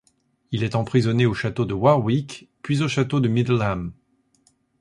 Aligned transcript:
Il 0.51 0.63
est 0.63 0.73
emprisonné 0.73 1.27
au 1.27 1.35
château 1.35 1.63
de 1.63 1.75
Warwick, 1.75 2.49
puis 2.63 2.81
au 2.81 2.87
château 2.87 3.19
de 3.19 3.27
Middleham. 3.27 3.93